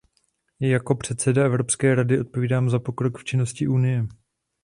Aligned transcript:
Jako 0.59 0.95
předseda 0.95 1.45
Evropské 1.45 1.95
rady 1.95 2.19
odpovídám 2.19 2.69
za 2.69 2.79
pokrok 2.79 3.17
v 3.19 3.23
činnosti 3.23 3.67
Unie. 3.67 4.07